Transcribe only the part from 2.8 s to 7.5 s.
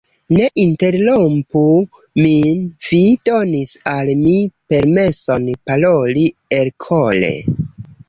vi donis al mi permeson paroli elkore.